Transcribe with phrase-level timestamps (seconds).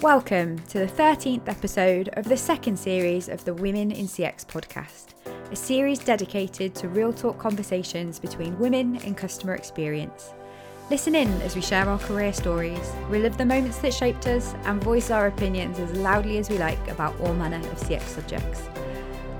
[0.00, 5.14] Welcome to the 13th episode of the second series of the Women in CX podcast,
[5.52, 10.32] a series dedicated to real talk conversations between women in customer experience.
[10.90, 14.82] Listen in as we share our career stories, relive the moments that shaped us, and
[14.82, 18.62] voice our opinions as loudly as we like about all manner of CX subjects.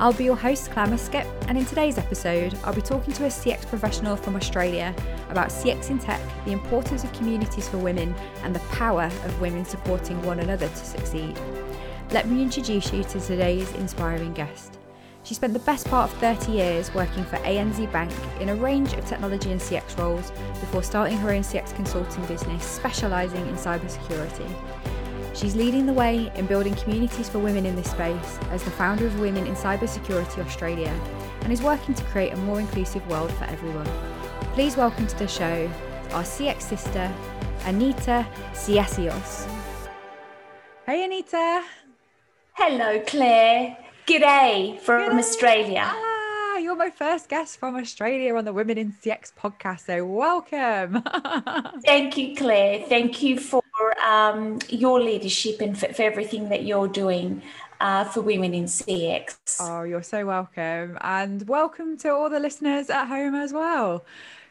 [0.01, 3.29] I'll be your host, Claire Muscat, and in today's episode, I'll be talking to a
[3.29, 4.93] CX professional from Australia
[5.31, 8.13] about CX in tech, the importance of communities for women,
[8.43, 11.39] and the power of women supporting one another to succeed.
[12.11, 14.79] Let me introduce you to today's inspiring guest.
[15.23, 18.95] She spent the best part of 30 years working for ANZ Bank in a range
[18.95, 24.51] of technology and CX roles before starting her own CX consulting business specialising in cybersecurity.
[25.35, 29.05] She's leading the way in building communities for women in this space as the founder
[29.05, 30.89] of Women in Cybersecurity Australia
[31.41, 33.87] and is working to create a more inclusive world for everyone.
[34.55, 35.69] Please welcome to the show
[36.13, 37.13] our CX sister,
[37.65, 39.51] Anita Siassios.
[40.87, 41.65] Hey, Anita.
[42.53, 43.77] Hello, Claire.
[44.07, 45.19] G'day from G'day.
[45.19, 46.14] Australia.
[46.75, 51.05] You're my first guest from Australia on the Women in CX podcast, so welcome.
[51.85, 52.85] Thank you, Claire.
[52.89, 53.63] Thank you for
[54.05, 57.43] um, your leadership and for, for everything that you're doing
[57.79, 59.37] uh, for women in CX.
[59.61, 60.99] Oh, you're so welcome.
[61.03, 64.05] And welcome to all the listeners at home as well.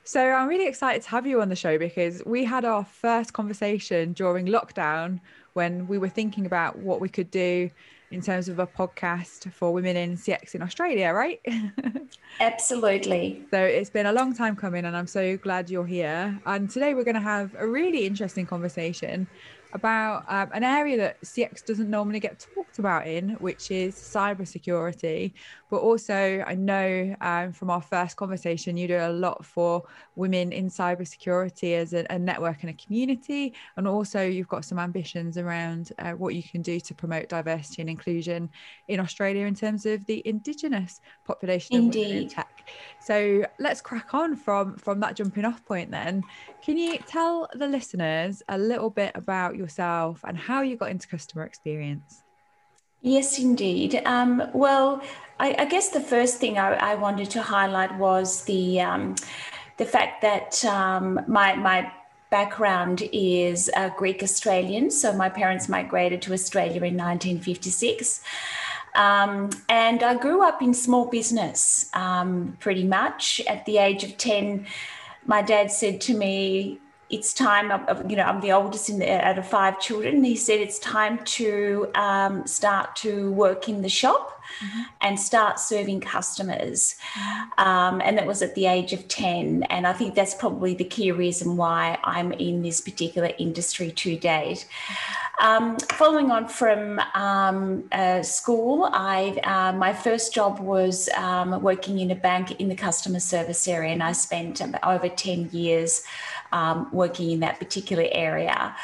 [0.06, 3.34] So, I'm really excited to have you on the show because we had our first
[3.34, 5.20] conversation during lockdown
[5.54, 7.70] when we were thinking about what we could do
[8.14, 11.42] in terms of a podcast for women in CX in Australia, right?
[12.40, 13.44] Absolutely.
[13.50, 16.40] So it's been a long time coming, and I'm so glad you're here.
[16.46, 19.28] And today we're going to have a really interesting conversation
[19.74, 25.34] about um, an area that CX doesn't normally get talked about in, which is cybersecurity.
[25.74, 29.82] But also, I know um, from our first conversation, you do a lot for
[30.14, 33.56] women in cybersecurity as a, a network and a community.
[33.76, 37.82] And also, you've got some ambitions around uh, what you can do to promote diversity
[37.82, 38.52] and inclusion
[38.88, 42.70] in Australia in terms of the Indigenous population of women in tech.
[43.02, 46.24] So let's crack on from from that jumping off point then.
[46.64, 51.08] Can you tell the listeners a little bit about yourself and how you got into
[51.08, 52.24] customer experience?
[53.04, 54.02] Yes, indeed.
[54.06, 55.02] Um, well,
[55.38, 59.16] I, I guess the first thing I, I wanted to highlight was the um,
[59.76, 61.92] the fact that um, my my
[62.30, 64.90] background is uh, Greek Australian.
[64.90, 68.24] So my parents migrated to Australia in 1956.
[68.96, 73.42] Um, and I grew up in small business um, pretty much.
[73.48, 74.66] At the age of 10,
[75.26, 76.80] my dad said to me,
[77.14, 77.70] it's time,
[78.10, 80.24] you know, I'm the oldest in the, out of five children.
[80.24, 84.42] He said, it's time to um, start to work in the shop
[85.00, 86.96] and start serving customers.
[87.58, 89.64] Um, and that was at the age of 10.
[89.64, 94.18] And I think that's probably the key reason why I'm in this particular industry to
[94.18, 94.68] date.
[95.40, 102.00] Um, following on from um, uh, school, I uh, my first job was um, working
[102.00, 106.04] in a bank in the customer service area, and I spent over ten years
[106.54, 108.76] um, working in that particular area.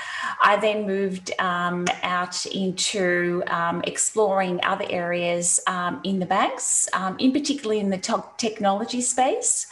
[0.42, 7.16] I then moved um, out into um, exploring other areas um, in the banks, um,
[7.20, 9.68] in particularly in the technology space,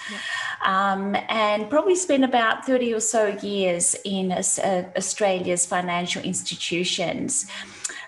[0.64, 4.44] um, and probably spent about 30 or so years in uh,
[4.96, 7.48] Australia's financial institutions.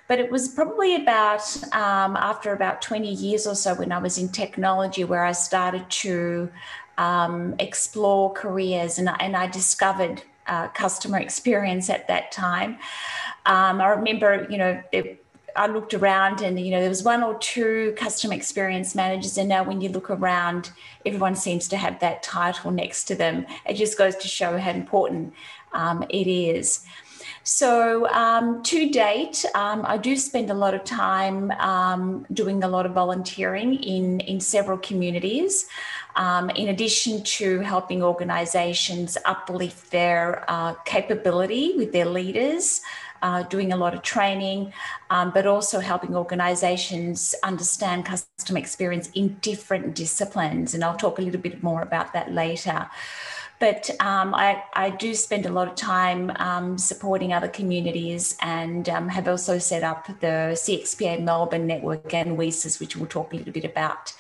[0.08, 4.18] But it was probably about um, after about 20 years or so when I was
[4.18, 6.50] in technology where I started to
[7.00, 12.78] um, explore careers and, I- and I discovered uh, customer experience at that time.
[13.46, 15.24] Um, I remember, you know, it,
[15.56, 19.38] I looked around and, you know, there was one or two customer experience managers.
[19.38, 20.72] And now when you look around,
[21.06, 23.46] everyone seems to have that title next to them.
[23.68, 25.34] It just goes to show how important
[25.74, 26.86] um, it is.
[27.44, 32.68] So, um, to date, um, I do spend a lot of time um, doing a
[32.68, 35.66] lot of volunteering in, in several communities,
[36.20, 42.82] um, in addition to helping organizations uplift their uh, capability with their leaders.
[43.22, 44.72] Uh, doing a lot of training,
[45.10, 50.74] um, but also helping organizations understand customer experience in different disciplines.
[50.74, 52.90] And I'll talk a little bit more about that later.
[53.60, 58.88] But um, I, I do spend a lot of time um, supporting other communities and
[58.88, 63.36] um, have also set up the CXPA Melbourne Network and WiCyS, which we'll talk a
[63.36, 64.14] little bit about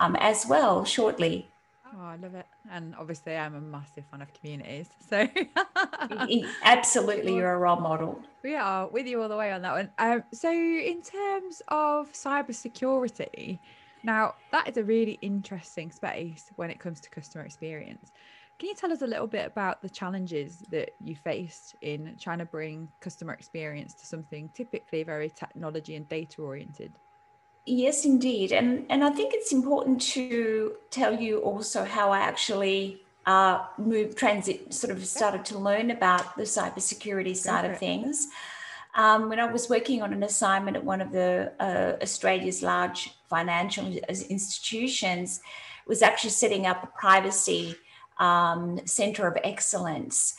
[0.00, 1.52] um, as well shortly.
[1.86, 2.46] Oh, I love it.
[2.70, 4.90] And obviously, I'm a massive fan of communities.
[5.08, 5.28] So
[6.62, 8.22] Absolutely, you're a role model.
[8.42, 9.90] we are with you all the way on that one.
[9.98, 13.60] Um, so, in terms of cybersecurity,
[14.02, 18.12] now that is a really interesting space when it comes to customer experience
[18.58, 22.38] Can you tell us a little bit about the challenges that you faced in trying
[22.40, 26.98] to bring customer experience to something typically very technology and data oriented?
[27.66, 28.52] Yes, indeed.
[28.52, 34.16] And, and I think it's important to tell you also how I actually uh, moved,
[34.16, 38.28] transit, sort of started to learn about the cybersecurity side of things.
[38.94, 43.12] Um, when I was working on an assignment at one of the uh, Australia's large
[43.28, 45.40] financial institutions,
[45.86, 47.76] was actually setting up a privacy
[48.18, 50.34] um, center of excellence.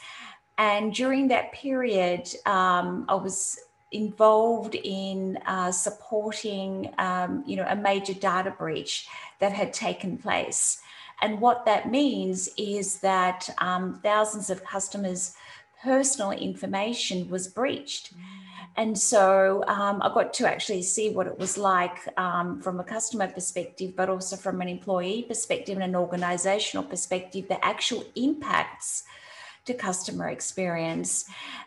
[0.58, 3.60] And during that period, um, I was
[3.92, 9.08] involved in uh, supporting, um, you know, a major data breach
[9.40, 10.82] that had taken place.
[11.22, 15.36] And what that means is that um, thousands of customers'
[15.84, 18.16] personal information was breached.
[18.16, 18.20] Mm.
[18.78, 22.84] And so um, I got to actually see what it was like um, from a
[22.84, 29.04] customer perspective, but also from an employee perspective and an organizational perspective, the actual impacts
[29.66, 31.26] to customer experience.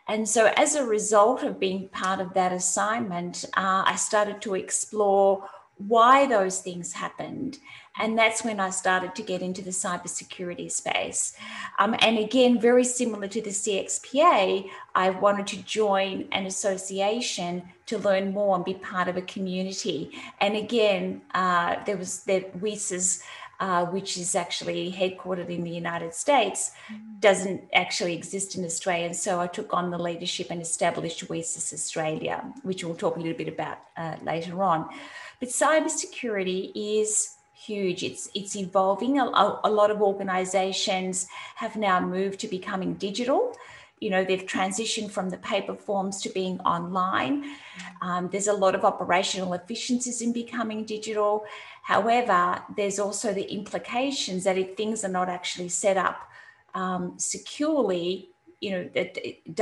[0.08, 4.54] And so, as a result of being part of that assignment, uh, I started to
[4.54, 7.58] explore why those things happened.
[7.98, 11.36] And that's when I started to get into the cybersecurity space.
[11.78, 17.98] Um, and again, very similar to the CXPA, I wanted to join an association to
[17.98, 20.10] learn more and be part of a community.
[20.40, 23.22] And again, uh, there was the WiCyS
[23.60, 26.72] uh, which is actually headquartered in the United States,
[27.20, 29.06] doesn't actually exist in Australia.
[29.06, 33.20] And so I took on the leadership and established WiCyS Australia, which we'll talk a
[33.20, 34.88] little bit about uh, later on.
[35.40, 38.02] But cybersecurity is huge.
[38.02, 39.18] It's it's evolving.
[39.18, 43.56] A, a, lot of organizations have now moved to becoming digital.
[44.04, 47.34] You know, they've transitioned from the paper forms to being online.
[48.06, 51.32] Um, there's a lot of operational efficiencies in becoming digital.
[51.92, 52.40] However,
[52.76, 56.18] there's also the implications that if things are not actually set up
[56.74, 58.08] um, securely,
[58.64, 59.10] you know, that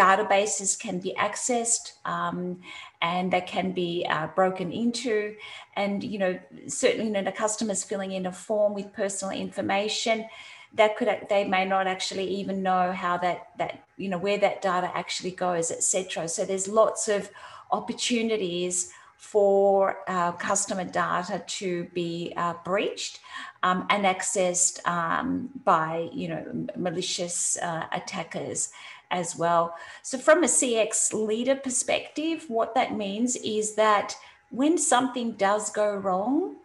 [0.05, 2.61] databases can be accessed um,
[3.01, 5.35] and they can be uh, broken into.
[5.77, 10.27] And, you know, certainly when a customer's filling in a form with personal information,
[10.75, 14.63] that could they may not actually even know how that that you know where that
[14.63, 17.31] data actually goes etc so there's lots of
[17.71, 23.21] opportunities for uh, customer data to be uh, breached
[23.63, 28.73] um, and accessed um, by you know malicious uh, attackers
[29.13, 29.77] as well.
[30.03, 34.17] So from a CX leader perspective, what that means is that
[34.51, 36.57] when something does go wrong,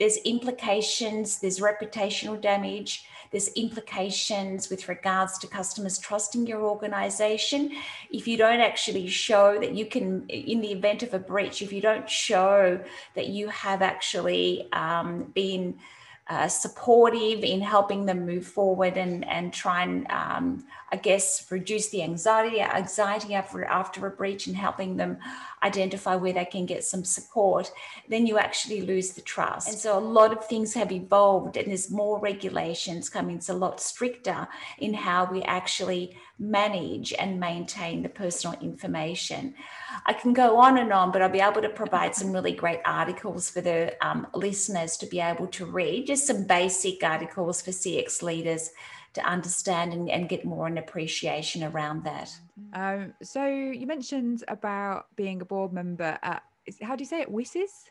[0.00, 7.70] there's implications, there's reputational damage, there's implications with regards to customers trusting your organization.
[8.10, 11.72] If you don't actually show that you can, in the event of a breach, if
[11.72, 12.80] you don't show
[13.14, 15.78] that you have actually um, been
[16.30, 21.88] uh, supportive in helping them move forward and, and try and, um, I guess, reduce
[21.88, 25.18] the anxiety, anxiety after, after a breach and helping them
[25.64, 27.72] identify where they can get some support,
[28.08, 29.68] then you actually lose the trust.
[29.70, 33.36] And so a lot of things have evolved and there's more regulations coming.
[33.36, 34.46] It's a lot stricter
[34.78, 39.54] in how we actually manage and maintain the personal information.
[40.06, 42.80] I can go on and on, but I'll be able to provide some really great
[42.86, 47.70] articles for the um, listeners to be able to read, just some basic articles for
[47.70, 48.70] CX leaders
[49.12, 52.32] to understand and, and get more an appreciation around that.
[52.72, 56.42] Um, so you mentioned about being a board member at,
[56.80, 57.90] how do you say it, WiCyS?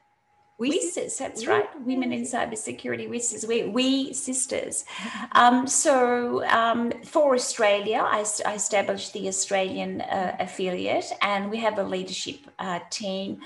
[0.59, 1.67] WiCyS, that's right.
[1.81, 4.83] Women in Cybersecurity WiCyS, we, we sisters.
[5.31, 11.79] Um, so um, for Australia, I, I, established the Australian uh, affiliate, and we have
[11.79, 13.39] a leadership uh, team.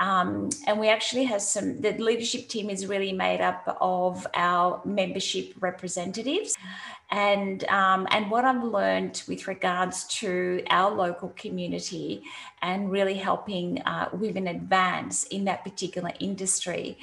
[0.00, 4.80] Um, and we actually have some, the leadership team is really made up of our
[4.84, 6.56] membership representatives.
[7.10, 12.22] And, um, and what I've learned with regards to our local community
[12.62, 16.98] and really helping uh, women advance in that particular industry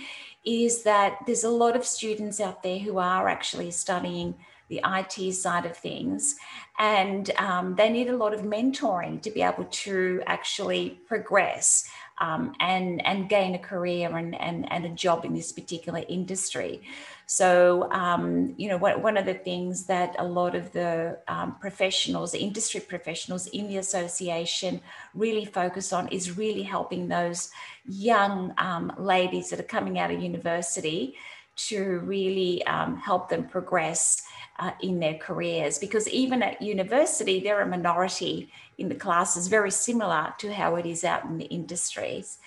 [0.45, 4.35] is that there's a lot of students out there who are actually studying
[4.67, 6.35] the IT side of things.
[6.77, 12.53] And um, they need a lot of mentoring to be able to actually progress um,
[12.59, 16.81] and, and gain a career and, and, and a job in this particular industry.
[17.27, 22.35] So, um, you know, one, of the things that a lot of the um, professionals,
[22.35, 24.79] industry professionals in the association
[25.15, 27.49] really focus on is really helping those
[27.87, 31.15] young um, ladies that are coming out of university
[31.55, 34.21] to really um, help them progress
[34.59, 39.71] uh, in their careers because even at university they're a minority in the classes very
[39.71, 42.39] similar to how it is out in the industries.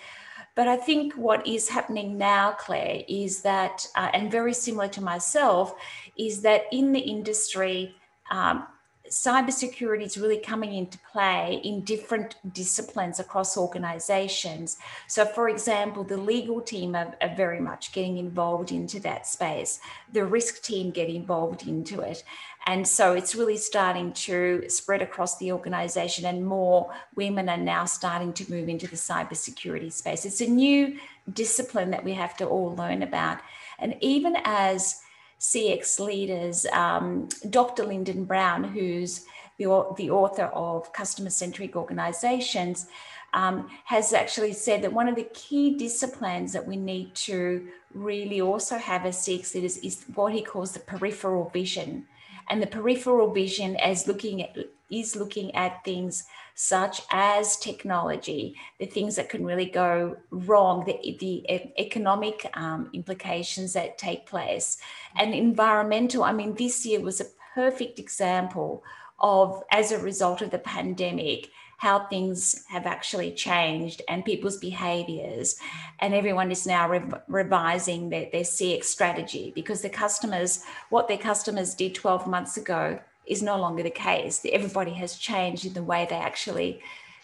[0.54, 5.00] But I think what is happening now, Claire, is that, uh, and very similar to
[5.00, 5.74] myself,
[6.16, 7.94] is that in the industry,
[8.30, 8.66] um,
[9.10, 14.76] cybersecurity is really coming into play in different disciplines across organizations.
[15.06, 19.80] So, for example, the legal team are, are, very much getting involved into that space,
[20.12, 22.24] the risk team get involved into it.
[22.66, 27.84] And so it's really starting to spread across the organization, and more women are now
[27.84, 30.24] starting to move into the cybersecurity space.
[30.26, 30.98] It's a new
[31.32, 33.38] discipline that we have to all learn about.
[33.78, 35.00] And even as
[35.40, 37.84] CX leaders, um, Dr.
[37.84, 39.24] Linden Brown, who's
[39.58, 39.64] the,
[39.96, 42.86] the author of Customer Centric Organizations,
[43.34, 48.40] um, has actually said that one of the key disciplines that we need to really
[48.40, 52.06] also have as CX leaders is what he calls the peripheral vision.
[52.50, 54.56] And the peripheral vision as looking at
[54.90, 56.24] is looking at things
[56.54, 61.46] such as technology, the things that can really go wrong, the, the
[61.78, 64.78] economic um, implications that take place,
[65.16, 66.24] and environmental.
[66.24, 68.82] I mean, this year was a perfect example
[69.20, 75.56] of, as a result of the pandemic, how things have actually changed and people's behaviors.
[76.00, 81.18] And everyone is now re- revising their, their CX strategy because the customers, what their
[81.18, 84.44] customers did 12 months ago, is no longer the case.
[84.50, 86.80] Everybody has changed in the way they actually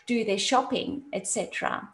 [0.07, 1.89] do their shopping, etc.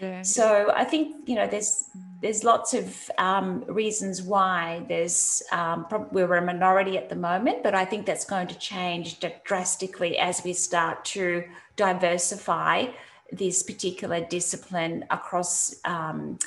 [0.00, 0.22] Yeah.
[0.22, 6.34] So I think you know there's there's lots of um, reasons why there's um, we're
[6.34, 10.52] a minority at the moment, but I think that's going to change drastically as we
[10.52, 11.44] start to
[11.76, 12.86] diversify
[13.32, 16.38] this particular discipline across um,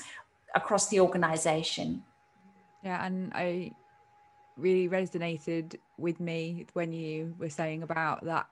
[0.56, 2.04] across the organisation.
[2.84, 3.72] Yeah, and I
[4.58, 8.48] really resonated with me when you were saying about that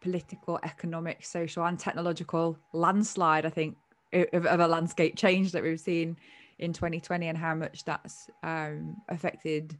[0.00, 3.44] political, economic, social, and technological landslide.
[3.44, 3.76] I think
[4.12, 6.16] of, of a landscape change that we've seen
[6.58, 9.78] in 2020 and how much that's um, affected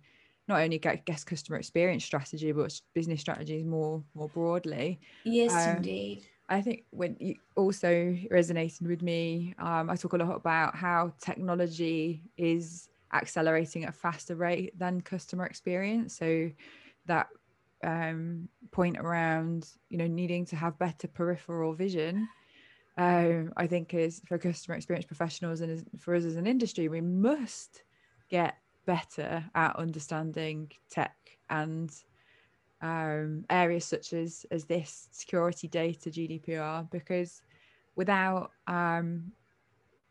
[0.49, 6.25] not only guest customer experience strategy but business strategies more more broadly yes um, indeed
[6.49, 11.13] i think when you also resonated with me um, i talk a lot about how
[11.21, 16.17] technology is accelerating at a faster rate than customer experience.
[16.17, 16.51] So
[17.07, 17.29] that
[17.83, 22.29] um, point around you know needing to have better peripheral vision
[23.01, 27.01] um, I think is for customer experience professionals and for us as an industry, we
[27.01, 27.83] must
[28.29, 31.17] get better at understanding tech
[31.49, 31.91] and
[32.83, 37.41] um, areas such as as this security data GDPR because
[37.97, 39.33] without um,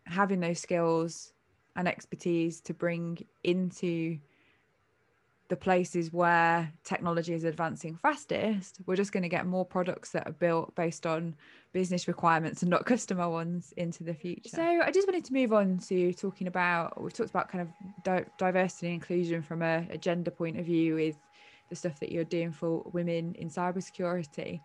[0.06, 1.34] having those skills
[1.76, 4.18] and expertise to bring into
[5.50, 10.28] the places where technology is advancing fastest, we're just going to get more products that
[10.28, 11.36] are built based on
[11.74, 14.50] business requirements and not customer ones into the future.
[14.56, 17.68] So I just wanted to move on to talking about we've talked about kind of
[18.04, 21.18] di- diversity and inclusion from a, a gender point of view with
[21.70, 24.62] the stuff that you're doing for women in cybersecurity.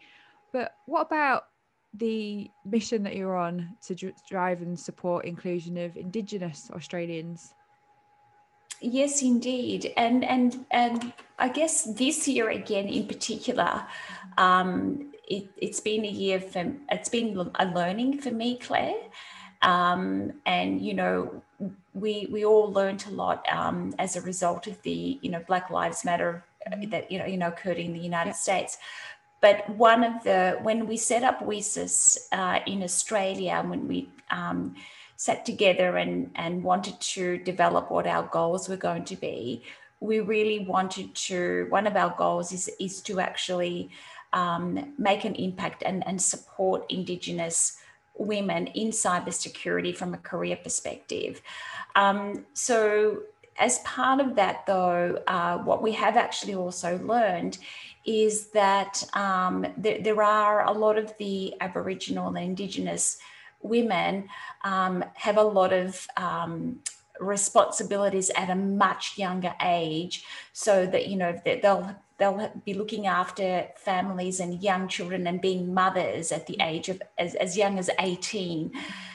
[0.53, 1.47] But what about
[1.95, 7.55] the mission that you're on to drive and support inclusion of Indigenous Australians?
[8.81, 13.87] Yes, indeed, and and and I guess this year again in particular,
[14.37, 18.95] um, it, has been a year for it's been a learning for me, Claire,
[19.63, 21.43] um, and you know
[21.95, 25.71] we we all learned a lot um, as a result of the you know Black
[25.71, 28.35] Lives Matter uh, that you know you know occurred in the United.
[28.35, 28.79] States.
[29.41, 34.75] But one of the, when we set up WiCyS uh, in Australia, when we um,
[35.17, 39.63] sat together and, and wanted to develop what our goals were going to be,
[40.01, 43.91] we really wanted to, one of our goals is, is to actually
[44.33, 47.79] um, make an impact and, and support Indigenous
[48.17, 51.41] women in cybersecurity from a career perspective.
[51.97, 53.23] Um, so
[53.59, 57.59] as part of that, though, uh, what we have actually also learned
[58.05, 63.19] is that um, there, there, are a lot of the Aboriginal and Indigenous
[63.65, 64.29] women
[64.63, 66.81] um, have a lot of um,
[67.19, 73.67] responsibilities at a much younger age, so that you know they'll they'll be looking after
[73.77, 77.91] families and young children and being mothers at the age of as, as young as
[77.99, 78.71] 18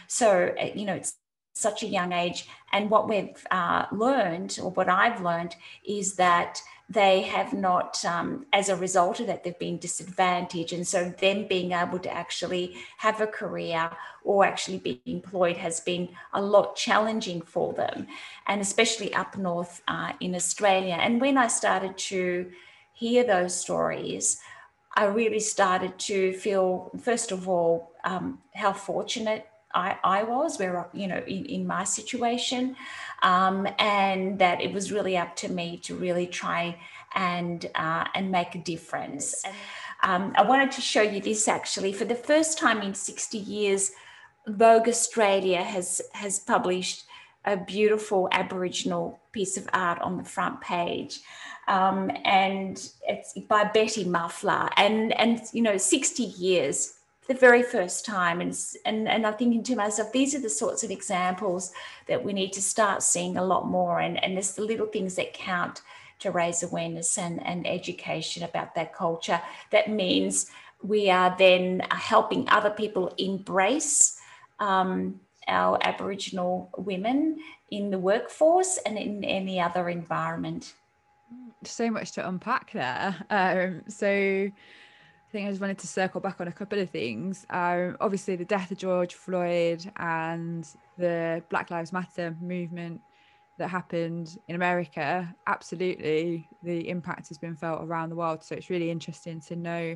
[0.07, 1.15] so uh, you know it's
[1.59, 2.47] such a young age.
[2.71, 8.47] And what we've uh, learned, or what I've learned, is that they have not, um,
[8.51, 10.73] as a result of that, they've been disadvantaged.
[10.73, 13.91] And so, them being able to actually have a career
[14.23, 18.07] or actually be employed has been a lot challenging for them,
[18.47, 20.97] and especially up north uh, in Australia.
[20.99, 22.51] And when I started to
[22.93, 24.39] hear those stories,
[24.95, 30.87] I really started to feel, first of all, um, how fortunate I, I was, where,
[30.93, 32.75] you know, in, in my situation.
[33.21, 36.79] Um, and that it was really up to me to really try
[37.15, 39.43] and uh, and make a difference.
[40.03, 41.91] Um, I wanted to show you this actually.
[41.91, 43.91] For the first time in 60 years,
[44.47, 47.05] Vogue Australia has has published
[47.45, 51.19] a beautiful Aboriginal piece of art on the front page.
[51.67, 54.69] Um, and it's by Betty Muffler.
[54.75, 56.95] And, and, you know, 60 years,
[57.29, 58.41] the very first time.
[58.41, 61.71] And, and, and I'm thinking to myself, these are the sorts of examples
[62.07, 63.99] that we need to start seeing a lot more.
[63.99, 65.83] And, and it's the little things that count
[66.19, 69.39] to raise awareness and, and education about that culture.
[69.69, 70.49] That means
[70.81, 74.19] we are then helping other people embrace
[74.59, 77.37] um, our Aboriginal women
[77.69, 80.73] in the workforce and in any other environment.
[81.63, 83.15] So much to unpack there.
[83.29, 84.49] Um, so
[85.29, 87.45] I think I just wanted to circle back on a couple of things.
[87.51, 90.67] Um, obviously, the death of George Floyd and
[90.97, 92.99] the Black Lives Matter movement
[93.59, 98.43] that happened in America, absolutely the impact has been felt around the world.
[98.43, 99.95] So it's really interesting to know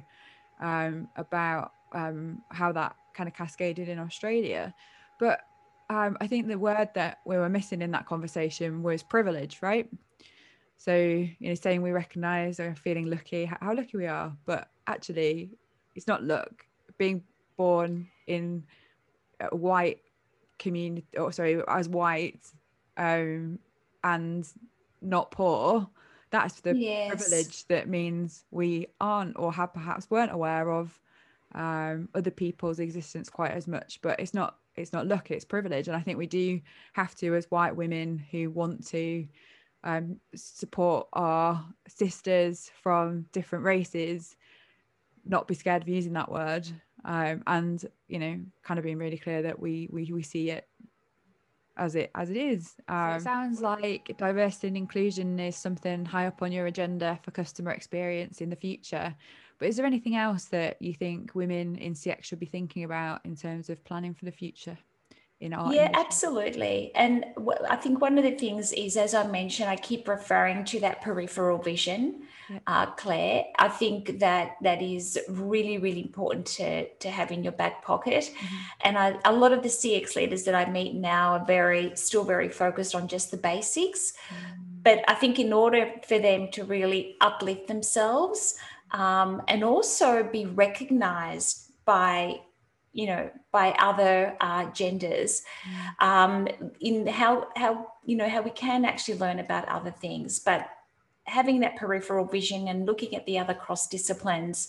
[0.61, 4.71] um, about um, how that kind of cascaded in Australia.
[5.19, 5.39] But
[5.89, 9.89] um, I think the word that we were missing in that conversation was privilege, right?
[10.77, 15.51] So, you know, saying we recognize or feeling lucky, how lucky we are, but actually,
[15.95, 16.65] it's not luck.
[16.97, 17.23] Being
[17.57, 18.63] born in
[19.39, 19.99] a white
[20.59, 22.39] community, or sorry, as white
[22.97, 23.59] um,
[24.03, 24.47] and
[25.01, 25.87] not poor,
[26.29, 27.09] that's the yes.
[27.09, 30.99] privilege that means we aren't or have perhaps weren't aware of
[31.55, 33.99] um, other people's existence quite as much.
[34.01, 36.59] But it's not it's not luck it's privilege and i think we do
[36.93, 39.25] have to as white women who want to
[39.85, 44.37] um, support our sisters from different races
[45.25, 46.67] not be scared of using that word.
[47.05, 50.67] Um, and you know kind of being really clear that we we, we see it
[51.77, 52.75] as it as it is.
[52.87, 57.19] Um, so it sounds like diversity and inclusion is something high up on your agenda
[57.23, 59.15] for customer experience in the future.
[59.59, 63.21] But is there anything else that you think women in CX should be thinking about
[63.25, 64.77] in terms of planning for the future?
[65.43, 66.05] In our yeah, industry?
[66.05, 66.91] absolutely.
[66.95, 67.25] And
[67.69, 71.01] I think one of the things is, as I mentioned, I keep referring to that
[71.01, 72.59] peripheral vision, yeah.
[72.65, 73.43] uh, Claire.
[73.59, 78.23] I think that that is really, really important to, to have in your back pocket.
[78.23, 78.55] Mm-hmm.
[78.85, 82.23] And I, a lot of the CX leaders that I meet now are very, still
[82.23, 84.13] very focused on just the basics.
[84.29, 84.63] Mm-hmm.
[84.83, 88.55] But I think in order for them to really uplift themselves,
[88.91, 92.39] um, and also be recognized by
[92.93, 96.05] you know by other uh, genders mm.
[96.05, 96.47] um,
[96.79, 100.69] in how how you know how we can actually learn about other things but
[101.25, 104.67] having that peripheral vision and looking at the other cross disciplines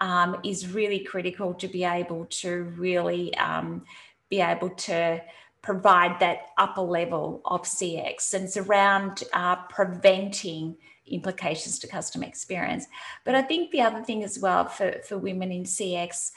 [0.00, 3.84] um, is really critical to be able to really um,
[4.28, 5.20] be able to
[5.62, 12.86] provide that upper level of cx and it's around uh, preventing implications to customer experience.
[13.24, 16.30] But I think the other thing as well for, for women in CX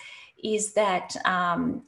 [0.53, 1.84] is that um,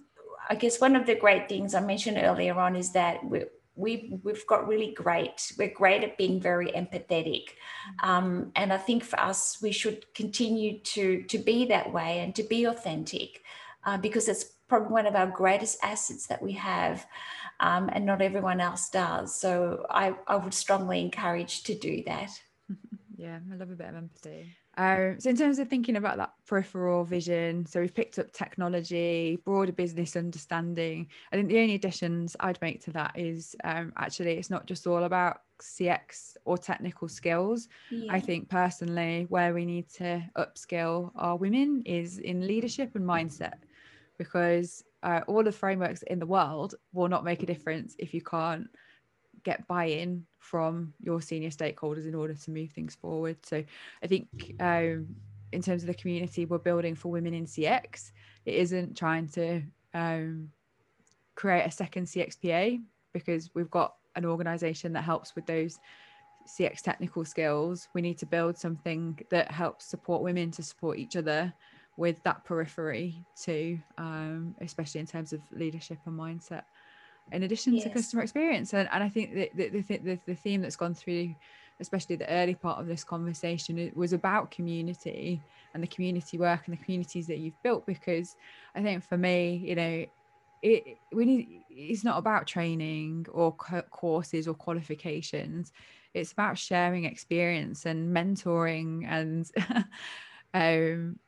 [0.50, 3.44] I guess one of the great things I mentioned earlier on is that we,
[3.76, 7.50] we, we've got really great, we're great at being very empathetic.
[8.02, 12.34] Um, and I think for us, we should continue to, to be that way and
[12.36, 13.44] to be authentic
[13.86, 17.06] uh, because it's probably one of our greatest assets that we have.
[17.60, 19.34] Um, and not everyone else does.
[19.34, 22.40] So I, I would strongly encourage to do that.
[23.18, 24.56] Yeah, I love a bit of empathy.
[24.78, 29.40] Um, so, in terms of thinking about that peripheral vision, so we've picked up technology,
[29.44, 31.08] broader business understanding.
[31.32, 34.86] I think the only additions I'd make to that is um, actually it's not just
[34.86, 37.70] all about CX or technical skills.
[37.90, 38.14] Yeah.
[38.14, 43.56] I think personally, where we need to upskill our women is in leadership and mindset,
[44.20, 48.22] because uh, all the frameworks in the world will not make a difference if you
[48.22, 48.68] can't
[49.44, 53.38] get buy-in from your senior stakeholders in order to move things forward.
[53.44, 53.64] So
[54.04, 55.08] I think um,
[55.52, 58.12] in terms of the community we're building for women in CX,
[58.46, 59.62] it isn't trying to
[59.94, 60.50] um,
[61.36, 62.82] create a second CXPA
[63.14, 65.80] because we've got an organization that helps with those
[66.48, 67.88] CX technical skills.
[67.94, 71.54] We need to build something that helps support women to support each other
[71.98, 76.64] with that periphery too, um, especially in terms of leadership and mindset
[77.32, 77.84] in addition yes.
[77.84, 81.34] to customer experience and, and i think the the, the, the theme that's gone through
[81.80, 85.42] especially the early part of this conversation was about community
[85.74, 88.36] and the community work and the communities that you've built because
[88.76, 90.06] i think for me you know
[90.62, 95.72] it we need it's not about training or co- courses or qualifications
[96.14, 99.52] it's about sharing experience and mentoring and
[100.54, 101.20] um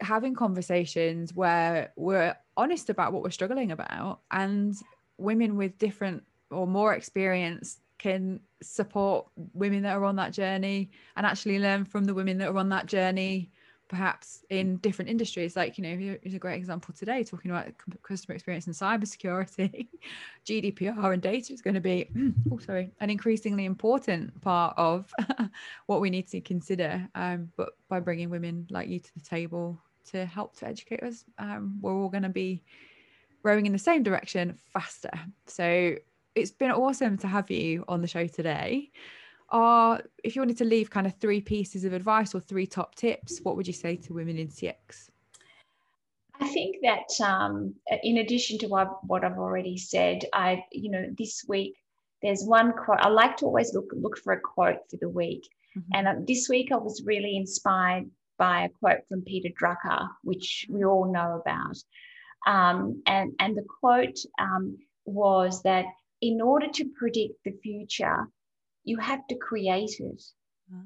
[0.00, 4.76] having conversations where we're honest about what we're struggling about and
[5.18, 11.26] women with different or more experience can support women that are on that journey and
[11.26, 13.50] actually learn from the women that are on that journey
[13.88, 15.56] perhaps in different industries.
[15.56, 17.68] Like you know here's a great example today talking about
[18.02, 19.88] customer experience and cybersecurity.
[20.46, 22.08] Gdpr and data is going to be
[22.52, 25.12] oh sorry an increasingly important part of
[25.86, 29.78] what we need to consider um, but by bringing women like you to the table
[30.10, 32.62] to help to educate us um, we're all going to be
[33.48, 35.10] rowing in the same direction faster
[35.46, 35.94] so
[36.34, 38.90] it's been awesome to have you on the show today
[39.50, 42.94] are if you wanted to leave kind of three pieces of advice or three top
[42.94, 45.10] tips what would you say to women in cx
[46.40, 51.06] I think that um, in addition to what, what I've already said, I, you know,
[51.18, 51.74] this week
[52.22, 53.00] there's one quote.
[53.00, 55.90] I like to always look look for a quote for the week, mm-hmm.
[55.94, 58.08] and uh, this week I was really inspired
[58.38, 61.76] by a quote from Peter Drucker, which we all know about,
[62.46, 65.84] um, and and the quote um, was that
[66.20, 68.28] in order to predict the future,
[68.84, 70.22] you have to create it.
[70.72, 70.82] Oh.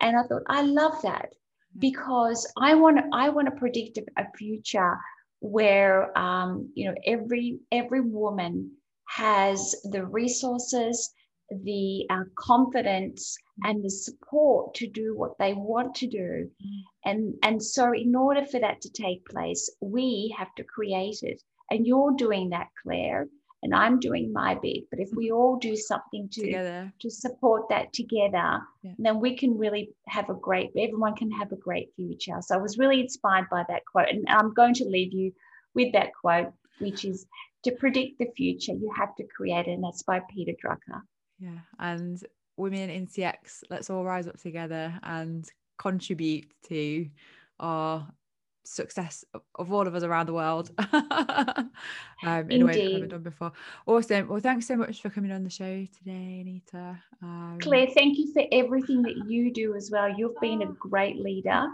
[0.00, 1.30] And I thought, I love that
[1.78, 4.96] because I want I want to predict a, future
[5.40, 8.70] where um, you know every every woman
[9.08, 11.12] has the resources,
[11.50, 13.36] the uh, confidence.
[13.64, 16.50] And the support to do what they want to do.
[16.64, 16.82] Mm.
[17.04, 21.42] And and so in order for that to take place, we have to create it.
[21.70, 23.26] And you're doing that, Claire
[23.66, 24.84] and I'm doing my bit.
[24.90, 26.92] But if we all do something to together.
[27.00, 28.92] to support that together, yeah.
[28.98, 30.70] then we can really have a great.
[30.78, 32.38] Everyone can have a great future.
[32.40, 35.32] So I was really inspired by that quote, and I'm going to leave you
[35.74, 37.26] with that quote, which is
[37.64, 41.00] to predict the future, you have to create it, and that's by Peter Drucker.
[41.38, 42.22] Yeah, and
[42.56, 47.08] women in CX, let's all rise up together and contribute to
[47.60, 48.06] our
[48.64, 51.70] success of all of us around the world um,
[52.50, 53.52] in a way that we haven't done before.
[53.86, 54.28] Awesome.
[54.28, 56.98] Well, thanks so much for coming on the show today, Anita.
[57.22, 60.08] Um, Claire, thank you for everything that you do as well.
[60.08, 61.66] You've been a great leader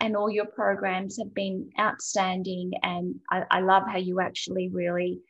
[0.00, 2.72] and all your programs have been outstanding.
[2.82, 5.20] And I, I love how you actually really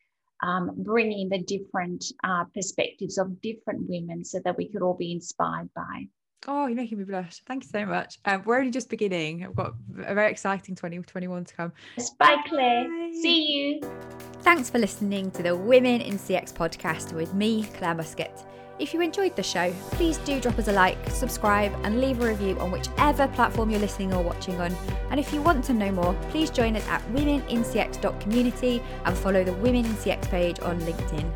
[0.42, 4.96] um, bring in the different uh, perspectives of different women so that we could all
[4.96, 6.06] be inspired by.
[6.48, 7.42] Oh, you're making me blush.
[7.46, 8.18] Thank you so much.
[8.24, 9.44] Um, we're only just beginning.
[9.44, 11.72] I've got a very exciting 2021 to come.
[12.18, 12.84] Bye, Claire.
[12.84, 13.10] Bye.
[13.20, 13.80] See you.
[14.42, 18.46] Thanks for listening to the Women in CX podcast with me, Claire Muscat.
[18.78, 22.26] If you enjoyed the show, please do drop us a like, subscribe, and leave a
[22.26, 24.76] review on whichever platform you're listening or watching on.
[25.10, 29.54] And if you want to know more, please join us at womenincx.community and follow the
[29.54, 31.26] Women in CX page on LinkedIn.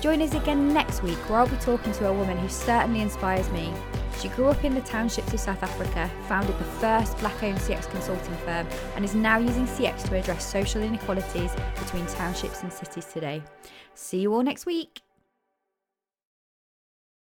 [0.00, 3.50] Join us again next week where I'll be talking to a woman who certainly inspires
[3.50, 3.72] me.
[4.20, 7.90] She grew up in the townships of South Africa, founded the first black owned CX
[7.90, 13.06] consulting firm, and is now using CX to address social inequalities between townships and cities
[13.06, 13.42] today.
[13.94, 15.00] See you all next week.